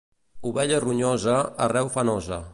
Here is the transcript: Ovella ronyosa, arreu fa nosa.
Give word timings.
Ovella 0.51 0.79
ronyosa, 0.85 1.37
arreu 1.69 1.93
fa 1.99 2.07
nosa. 2.13 2.47